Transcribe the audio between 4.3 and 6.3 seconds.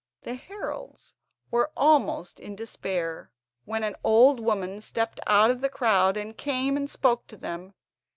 woman stepped out of the crowd